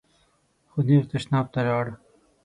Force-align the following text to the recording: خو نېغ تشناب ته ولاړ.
خو 0.69 0.79
نېغ 0.87 1.03
تشناب 1.11 1.45
ته 1.53 1.59
ولاړ. 1.63 1.87